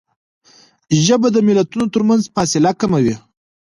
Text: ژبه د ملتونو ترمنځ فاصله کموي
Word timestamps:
ژبه 1.05 1.27
د 1.31 1.37
ملتونو 1.47 1.85
ترمنځ 1.93 2.21
فاصله 2.35 2.71
کموي 2.79 3.15